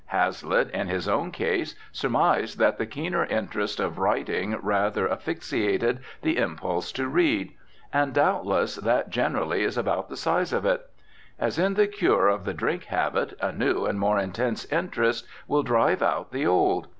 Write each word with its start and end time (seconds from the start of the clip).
Hazlitt, 0.07 0.71
in 0.71 0.87
his 0.87 1.07
own 1.07 1.29
case, 1.29 1.75
surmised 1.91 2.57
that 2.57 2.79
the 2.79 2.87
keener 2.87 3.23
interest 3.25 3.79
of 3.79 3.99
writing 3.99 4.57
rather 4.63 5.07
asphyxiated 5.07 5.99
the 6.23 6.37
impulse 6.39 6.91
to 6.93 7.07
read. 7.07 7.53
And, 7.93 8.11
doubtless, 8.11 8.77
that 8.77 9.11
generally 9.11 9.61
is 9.61 9.77
about 9.77 10.09
the 10.09 10.17
size 10.17 10.53
of 10.53 10.65
it. 10.65 10.89
As 11.37 11.59
in 11.59 11.75
the 11.75 11.85
cure 11.85 12.29
of 12.29 12.45
the 12.45 12.53
drink 12.55 12.85
habit, 12.85 13.37
a 13.39 13.51
new 13.51 13.85
and 13.85 13.99
more 13.99 14.17
intense 14.17 14.65
interest 14.71 15.27
will 15.47 15.61
drive 15.61 16.01
out 16.01 16.31
the 16.31 16.47
old. 16.47 16.87